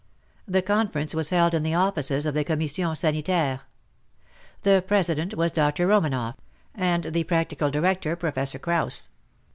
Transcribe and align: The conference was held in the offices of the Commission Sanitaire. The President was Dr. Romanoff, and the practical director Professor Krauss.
The 0.47 0.63
conference 0.63 1.13
was 1.13 1.29
held 1.29 1.53
in 1.53 1.61
the 1.61 1.75
offices 1.75 2.25
of 2.25 2.33
the 2.33 2.43
Commission 2.43 2.95
Sanitaire. 2.95 3.61
The 4.63 4.83
President 4.87 5.35
was 5.35 5.51
Dr. 5.51 5.85
Romanoff, 5.85 6.37
and 6.73 7.03
the 7.03 7.23
practical 7.25 7.69
director 7.69 8.15
Professor 8.15 8.57
Krauss. 8.57 9.09